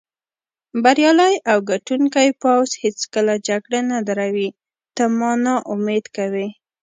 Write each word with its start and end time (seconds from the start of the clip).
بریالی 0.83 1.35
او 1.51 1.57
ګټوونکی 1.69 2.27
پوځ 2.41 2.67
هېڅکله 2.83 3.33
جګړه 3.47 3.79
نه 3.91 3.99
دروي، 4.07 4.49
ته 4.95 5.03
ما 5.17 5.31
نا 5.45 5.55
امیده 5.73 6.09
کوې. 6.17 6.47